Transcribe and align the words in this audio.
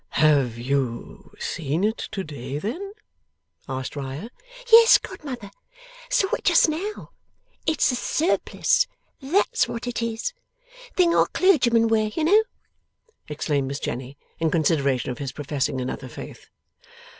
'Have 0.13 0.57
you 0.57 1.35
seen 1.39 1.83
it 1.83 1.99
to 2.11 2.23
day 2.23 2.57
then?' 2.57 2.93
asked 3.69 3.95
Riah. 3.95 4.29
'Yes, 4.71 4.97
godmother. 4.97 5.51
Saw 6.09 6.25
it 6.33 6.43
just 6.43 6.67
now. 6.67 7.11
It's 7.67 7.91
a 7.91 7.95
surplice, 7.95 8.87
that's 9.21 9.67
what 9.67 9.85
it 9.85 10.01
is. 10.01 10.33
Thing 10.95 11.13
our 11.13 11.27
clergymen 11.27 11.87
wear, 11.87 12.07
you 12.15 12.23
know,' 12.23 12.43
explained 13.27 13.67
Miss 13.67 13.79
Jenny, 13.79 14.17
in 14.39 14.49
consideration 14.49 15.11
of 15.11 15.19
his 15.19 15.31
professing 15.31 15.79
another 15.79 16.07
faith. 16.07 16.49